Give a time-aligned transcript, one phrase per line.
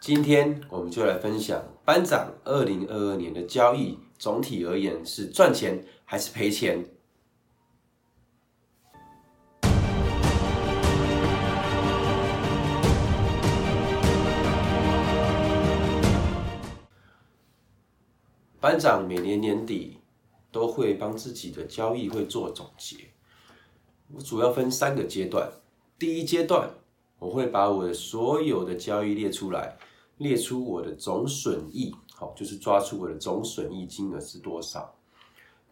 [0.00, 6.82] 今天我们就来分享班长二零二二年的交易，总体而言是赚钱还是赔钱？
[18.58, 19.98] 班长每年年底
[20.50, 22.96] 都会帮自己的交易会做总结，
[24.14, 25.52] 我主要分三个阶段。
[25.98, 26.70] 第一阶段，
[27.18, 29.76] 我会把我的所有的交易列出来，
[30.20, 34.94] 列出我的总损益，好，就是抓出我的总损益金额是多少。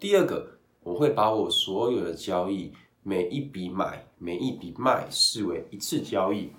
[0.00, 2.72] 第二个，我会把我所有的交易
[3.02, 6.50] 每一笔买、每一笔卖视为一次交易，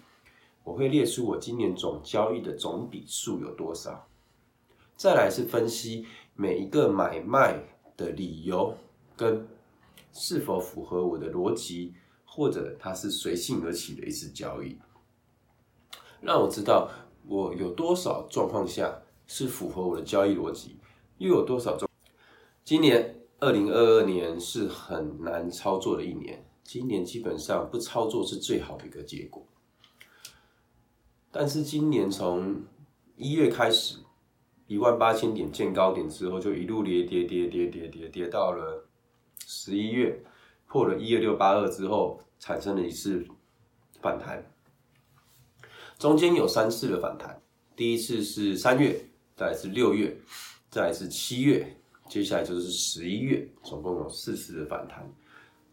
[0.64, 4.08] 我会列出我今年总交易的总笔数有多少。
[4.96, 7.60] 再来是分析每一个买卖
[7.98, 8.72] 的理由
[9.18, 9.48] 跟
[10.14, 14.78] 是否符合我的逻辑，或者它是随性而起的一次交易，
[16.22, 16.92] 让我知道
[17.28, 20.78] 我有多少状况下是符合我的交易逻辑，
[21.18, 21.90] 又有多少状。
[22.64, 29.46] 今年二零二二年是很难操作的一年，今年基本上不操作是最好的一个结果。
[31.32, 32.64] 但是今年从
[33.16, 33.98] 一月开始。
[34.68, 38.88] 一万八千点见高点之后，就一路跌跌跌跌跌跌跌到了
[39.48, 40.24] 十一月，
[40.68, 43.26] 破了一二六八二之后，产生了一次
[44.00, 44.46] 反弹。
[46.00, 47.38] 中间有三次的反弹，
[47.76, 49.06] 第一次是三月，
[49.36, 50.18] 再来是六月，
[50.72, 51.76] 再来是七月，
[52.08, 55.06] 接下来就是十一月，总共有四次的反弹。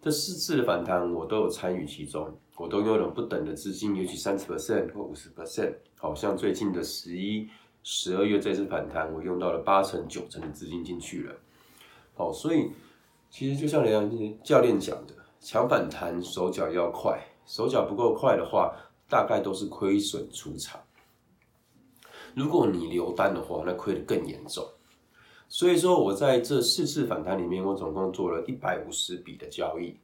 [0.02, 7.48] 这四次的反弹我都有参与其中，我都用了不等的资金，也许三十 percent 或五十 percent，好像最近的十一。
[7.84, 11.32] 十二月这次反弹，我用到了八成九成的资金进去了。
[12.14, 12.72] 好，所以
[13.30, 14.10] 其实就像梁
[14.42, 17.16] 教练讲的，抢反弹手脚要快，
[17.46, 18.74] 手脚不够快的话，
[19.08, 20.80] 大概都是亏损出场。
[22.34, 24.66] 如果你留单的话，那亏得更严重。
[25.48, 29.96] 所以说我在这四次反弹里面，我总共做了一百五十笔的交易，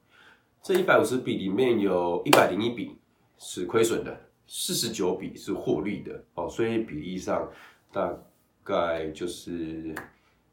[0.62, 2.96] 这一百五十笔里面有一百零一笔
[3.38, 6.24] 是亏损的，四十九笔是获利的。
[6.34, 7.48] 哦，所以比例上。
[7.94, 8.10] 大
[8.64, 9.94] 概就是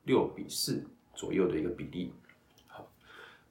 [0.04, 0.86] 六比四
[1.16, 2.12] 左右的一个比例，
[2.68, 2.86] 好，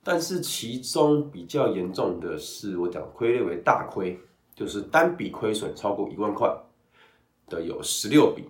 [0.04, 4.20] 但是其中比较严重的是，我讲亏列为大亏，
[4.58, 6.52] 就是单笔亏损超过一万块
[7.46, 8.42] 的有十六笔，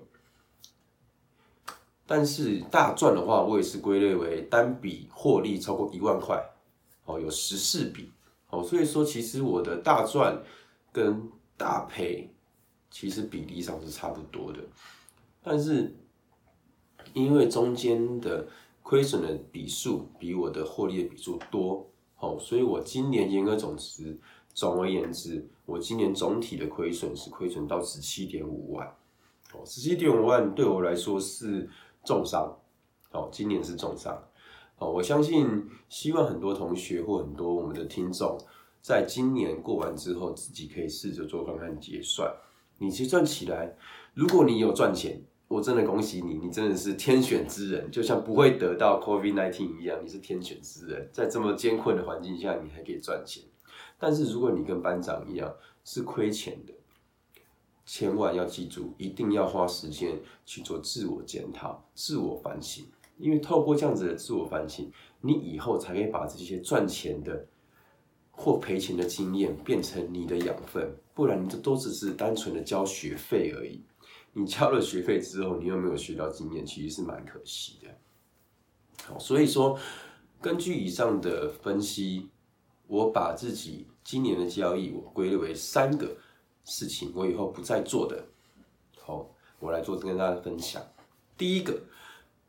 [2.06, 6.42] 但是大赚的话，我也是归类为单笔获利超过一万块，
[7.04, 8.10] 哦，有十四笔，
[8.48, 10.42] 哦，所以说其实我的大赚
[10.90, 12.32] 跟大赔
[12.90, 14.60] 其实比例上是差不多的。
[15.42, 15.94] 但是，
[17.12, 18.48] 因为中间的
[18.82, 21.86] 亏损的笔数比我的获利的笔数多，
[22.18, 24.18] 哦，所以我今年严格总值，
[24.54, 28.86] 总而言之，我今年总体的亏损是亏损到十七点五万，
[29.52, 31.68] 哦，十七点五万对我来说是
[32.06, 32.58] 重伤，
[33.12, 34.18] 哦，今年是重伤，
[34.78, 38.38] 哦，我相信，希望很多同学或很多我们的听众，
[38.80, 42.34] 在今年过完之后，自己可以试着做看看结算，
[42.78, 43.76] 你结算起来，
[44.14, 45.22] 如果你有赚钱。
[45.48, 53.42] 我真的恭喜你，你真的是天选之人，就像不会得到 COVID nineteen 一样，你是天选之人，在这么艰困的环境下，你还可以赚钱。
[53.98, 55.52] 但是如果你跟班长一样
[55.84, 56.72] 是亏钱的，
[57.84, 62.84] 千万要记住，一定要花时间去做自我检讨、自我反省，
[63.16, 67.46] 因为透过这样子的自我反省，你以后才可以把这些赚钱的
[68.30, 73.82] 或赔钱的经验变成你的养分，不然你这都只是单纯的交学费而已。
[74.34, 77.88] 你交了学费之后，你又没有学到经验，其实是蛮可惜的。
[79.04, 79.76] 好，所以说，
[80.40, 82.28] 根据以上的分析，
[82.88, 86.16] 我把自己今年的交易我归类为三个
[86.64, 88.26] 事情，我以后不再做的。
[88.98, 90.82] 好，我来做跟大家分享。
[91.36, 91.80] 第一个，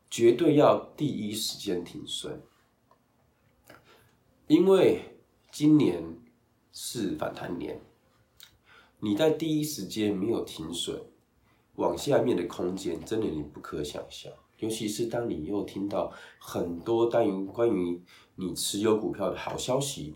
[0.09, 2.41] 绝对要第一时间停损，
[4.47, 5.01] 因为
[5.51, 6.03] 今年
[6.71, 7.79] 是反弹年，
[8.99, 10.99] 你在第一时间没有停损。
[11.75, 18.01] 往下面的空间真的你不可想象，尤其是当你又听到很多关于关于
[18.35, 20.13] 你持有股票的好消息，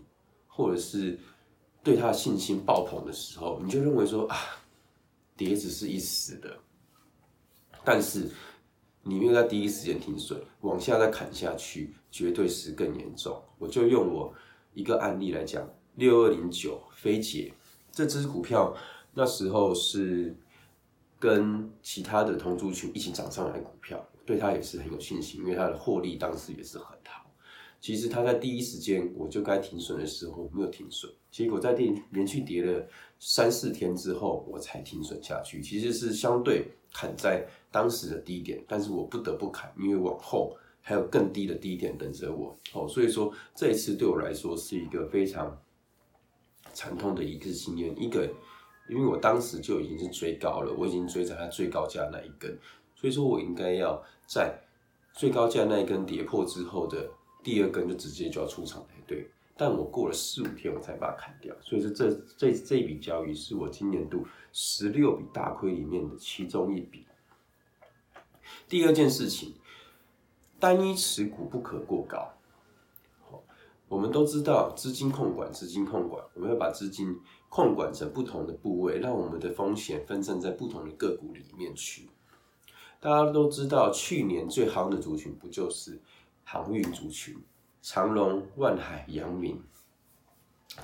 [0.56, 1.18] 或者是
[1.82, 4.36] 对他的信心爆棚的时候，你就认为说啊，
[5.36, 6.56] 跌只是一时的。
[7.84, 8.30] 但是
[9.02, 13.42] 你没有在第一时间停损，往下再砍下去，绝对是更严重。
[13.58, 14.32] 我就用我
[14.72, 17.52] 一个案例来讲，六二零九飞姐
[17.90, 18.74] 这只股票，
[19.12, 20.36] 那时候是。
[21.16, 27.23] 跟其他的同族群一起涨上来股票，对它也是很有信心，因为它的获利当时也是很好，
[27.84, 32.88] 其实它在第一时间我就该停损的时候没有停损，结果在连连续跌了
[33.18, 42.58] 三四天之后我才停损下去，其实是相对砍在当时的低点，但是我不得不砍，因为往后还有更低的低点等着我。
[42.72, 45.54] 哦，所以说这一次对我来说是一个非常
[46.72, 48.26] 惨痛的一个经验，一个
[48.88, 52.58] 因为我当时就已经是追高了，我已经追在它最高价那一根，
[52.94, 54.58] 所以说我应该要在
[55.12, 57.10] 最高价那一根跌破之后的。
[57.44, 67.06] 第二根就直接就要出场才对，但我过了四五天我才把它砍掉，所以说这这这笔交易是我今年度十六笔大亏里面的其中一笔。
[68.66, 69.54] 第二件事情，
[70.58, 72.32] 单一持股不可过高。
[73.86, 82.08] 我们都知道资金控管，资金控管，我们要把资金控管成不同的部位，让我们的风险分散在不同的个股里面去。
[82.98, 86.00] 大家都知道，去年最夯的族群不就是？
[86.44, 87.36] 航运族群，
[87.82, 89.60] 长隆、万海、阳明，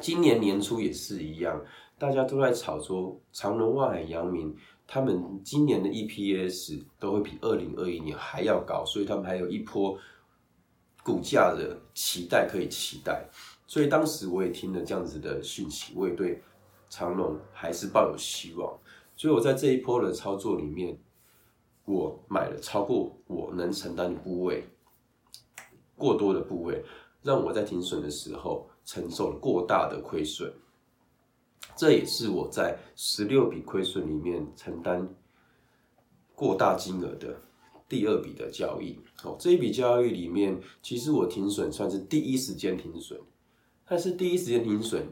[0.00, 1.62] 今年年初也是一样，
[1.98, 9.96] 大家都在炒作长隆、万海、阳明，他们今年的 EPS 都会比二零二一年还要高，所以他们还有一波
[11.04, 13.28] 股价的期待可以期待。
[13.66, 16.42] 所以当时我也听了这样子的讯息，我也对
[16.88, 18.76] 长隆还是抱有希望。
[19.14, 20.98] 所以我在这一波的操作里面，
[21.84, 24.66] 我买了超过我能承担的部位。
[26.00, 26.82] 过多的部位，
[27.22, 30.50] 让我在停损的时候承受了过大的亏损，
[31.76, 35.06] 这也是我在十六笔亏损里面承担
[36.34, 37.38] 过大金额的
[37.86, 38.98] 第二笔的交易。
[39.22, 43.20] 哦，这一笔交易里面，其实我停损算是第一时间停损，
[43.84, 45.06] 但是第一时间停损，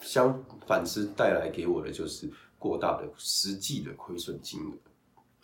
[0.00, 4.72] 相反之带来给我的就是过大的实际的亏损金额。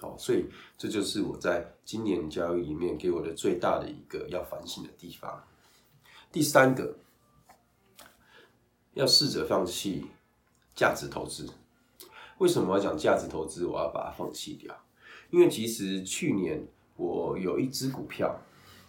[0.01, 0.47] 好，所以
[0.79, 5.45] 这就是我在今年交易里面给我的最大的一个要反省的地方。
[6.33, 6.97] 第三个，
[8.95, 10.07] 要试着放弃
[10.75, 11.47] 价值投资。
[12.39, 13.67] 为什么要讲价值投资？
[13.67, 14.75] 我要把它放弃掉，
[15.29, 18.41] 因为其实去年我有一只股票，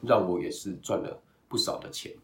[0.02, 2.16] 让我也是赚了不少的钱，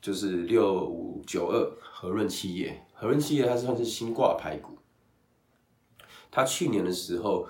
[0.00, 2.82] 就是六五九二和润企业。
[2.94, 4.78] 和润企业它算是新挂牌股，
[6.30, 7.46] 它去年的时候。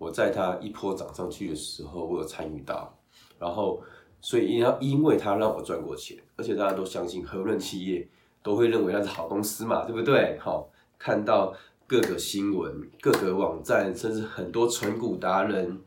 [0.00, 2.90] 我在它一波涨上去的时候，我有参与到，
[3.38, 3.82] 然后
[4.22, 8.08] 所以因因为它让我赚过钱，而且大家都相信和润企业
[8.42, 10.38] 都会认为那是好公司嘛，对不对？
[10.38, 11.52] 好，看到
[11.86, 15.78] 各个新闻、各个网站，甚至很多纯股达人，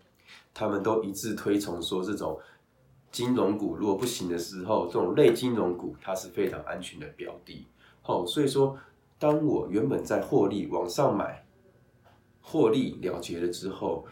[0.54, 2.40] 他们都一致推崇说，这种
[3.12, 7.66] 金融股如果不行的时候，这种类金融股它是非常安全的标的。
[8.04, 8.78] 好，所以说，
[9.18, 11.44] 当我原本在获利往上买。
[12.46, 14.06] 获利了结了之后，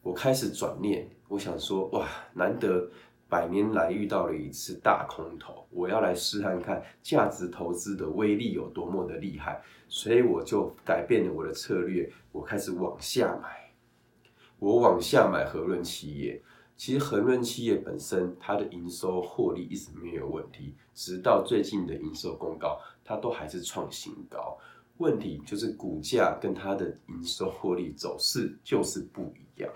[0.00, 2.88] 我开始转念，我想说，哇，难得
[3.28, 13.74] 百年来遇到了一次大空头，我要来试看看价值投资的威力有多么的厉害，所以我就改变了我的策略，我开始往下买，
[14.60, 16.40] 我往下买和润企业。
[16.76, 24.56] 其实恒润企业本身它的营收获利一直没有问题，直到最近的营收公告，它都还是创新高。
[24.98, 29.70] 问题就是股价跟它的营收获利走势就是不一样，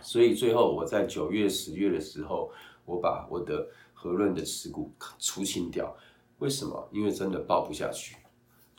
[0.00, 2.50] 所以最后我在九月、十月的时候，
[2.84, 5.96] 我把我的和润的持股出清掉。
[6.38, 6.88] 为什么？
[6.90, 8.16] 因为真的报不下去。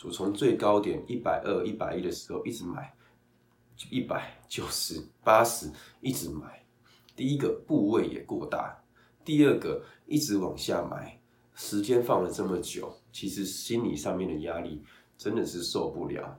[0.03, 2.91] 我从最高点一百二、一百一的时候一直买，
[3.91, 5.69] 一百、九十、八十
[6.01, 6.65] 一直买。
[7.15, 8.83] 第一个部位也过大，
[9.23, 11.21] 第二个一直往下买，
[11.53, 14.81] 时间放了这么久，其实心理上面的压力。
[15.21, 16.35] 真的是受不了，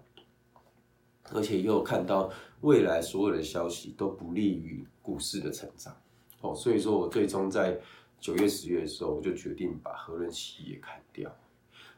[1.31, 2.29] 而且又看到
[2.63, 5.97] 未来所有的消息都不利于股市的成长，
[6.41, 7.81] 哦，所以说我最终在
[8.19, 11.33] 九月、十月的时候，我就决定把和润企业砍掉。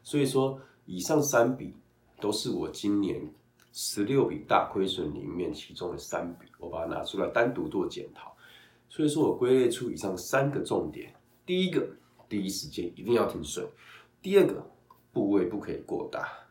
[0.03, 1.73] 所以说，以上三笔
[2.21, 3.19] 都是我今年
[3.73, 8.31] 十六笔大亏损里面其中的三笔，我把它拿出来单独做检讨。
[8.89, 11.11] 所以说我归类出以上三个重点：
[11.47, 11.83] 第一个，
[12.29, 13.65] 第一时间一定要停损；
[14.21, 14.63] 第二个，
[15.11, 16.44] 部位不可以过大。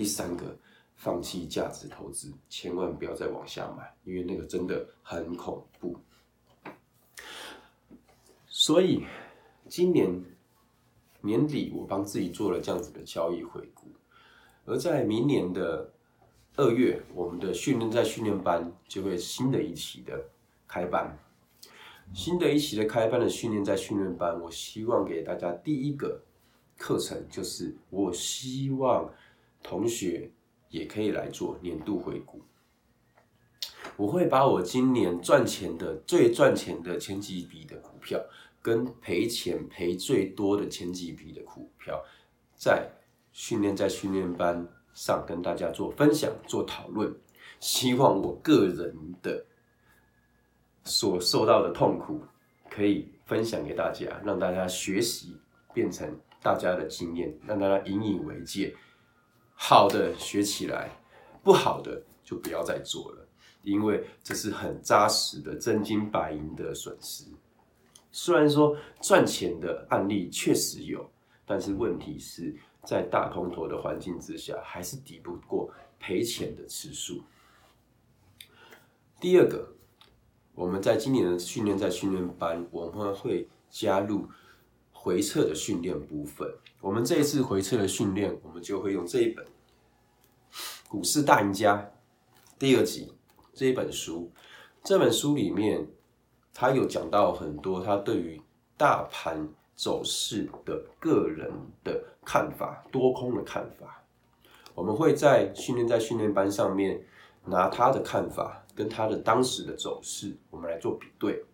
[0.00, 0.56] 第三个，
[0.96, 5.94] 放弃价值投资，千万不要再往下买，因为那个真的很恐怖。
[8.48, 9.04] 所以
[9.68, 10.08] 今年
[11.20, 13.88] 年底，我帮自己做了这样子的交易回顾，
[14.64, 15.92] 而在明年的
[16.56, 20.18] 二月，我们的训练在训练班就会新的一期的
[20.66, 21.14] 开班，
[22.14, 26.22] 新的一期的开班的训练在训练班，我希望给大家第一个
[26.78, 29.06] 课程就是，我希望。
[29.62, 30.30] 同学
[30.68, 32.42] 也可以来做年度回顾。
[33.96, 38.18] 我会把我今年赚钱的最赚钱的前几笔的股票，
[38.62, 42.02] 跟赔钱赔最多的前几笔的股票，
[42.56, 42.90] 在
[43.32, 47.14] 训练在训练班上跟大家做分享、做讨论。
[47.58, 49.44] 希望我个人的
[50.84, 52.22] 所受到的痛苦
[52.70, 55.36] 可以分享给大家，让大家学习
[55.74, 58.74] 变成大家的经验，让大家引以为戒。
[59.62, 60.90] 好的学起来，
[61.44, 63.28] 不好的就不要再做了，
[63.62, 67.24] 因为这是很扎实的真金白银的损失。
[68.10, 71.08] 虽然说赚钱的案例确实有，
[71.44, 77.22] 但是问题是在大空头的环境之下，还是抵不过赔钱的次数。
[79.20, 79.74] 第二个，
[80.54, 84.26] 我们在今年的训练在训练班，我们会加入
[85.02, 86.46] 回测的训练部分。
[86.78, 89.42] 我们这一次回测的训练，我们就会用这一本
[90.90, 91.76] 《股市大赢家》
[92.58, 93.10] 第二集
[93.54, 94.30] 这一本书。
[94.84, 95.88] 这本书里面，
[96.52, 98.38] 他有讲到很多他对于
[98.76, 101.50] 大盘走势的个人
[101.82, 104.04] 的看法，多空的看法。
[104.74, 107.02] 我们会在训练在训练班上面
[107.46, 108.58] 拿他的看法。
[108.72, 111.44] 跟他的当时的走势，我们来做比对。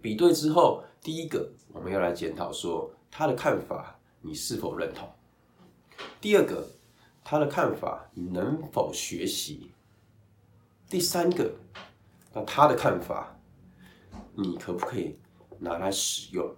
[0.00, 5.08] 比对之后，第一个我们要来检讨说他的看法你是否认同；
[6.20, 6.68] 第二个，
[7.24, 9.70] 他的看法你能否学习；
[10.86, 11.50] 第三个，
[12.34, 13.34] 那他的看法
[14.34, 15.18] 你可不可以
[15.58, 16.54] 拿来使用？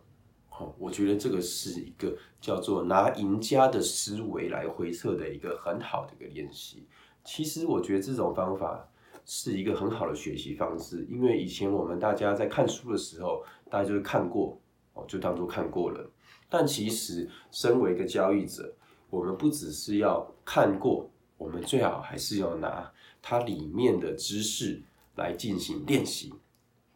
[0.49, 6.89] 好，我觉得这个是一个叫做拿赢家的思维来回测的一个很好的一个练习。
[7.23, 8.90] 其实我觉得这种方法。
[9.33, 14.61] 是一个很好的学习方式，因为以前我们大家在看书的时候，大家就是看过
[14.93, 16.11] 哦，就当做看过了。
[16.49, 18.75] 但其实，身为一个交易者，
[19.09, 21.09] 我们不只是要看过，
[21.39, 24.83] 我们最好还是要拿它里面的知识
[25.15, 26.35] 来进行练习。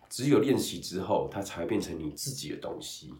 [0.08, 3.14] 只有练习之后，它才会变成你自己的东西。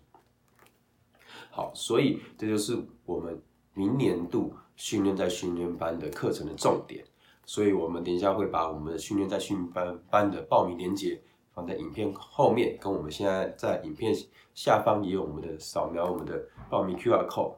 [1.52, 3.40] 好，所以这就是我们
[3.74, 7.04] 明年度训练在训练班的课程的重点。
[7.46, 11.20] 所以，我们等一下会把我们的训练在训班班的报名链接
[11.52, 14.14] 放在影片后面，跟我们现在在影片
[14.54, 17.54] 下方也有我们的扫描我们的报名 QR code。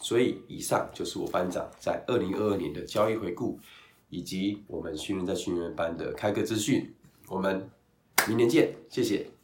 [0.00, 3.58] 所以，以上就是我班长在二零二二年的交易回顾，
[4.10, 6.94] 以及我们训练在训练班的开课资讯。
[7.28, 7.68] 我们
[8.26, 9.37] 明年见，谢谢。